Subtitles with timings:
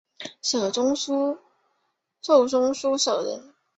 [0.41, 0.95] 授中
[2.73, 3.53] 书舍人。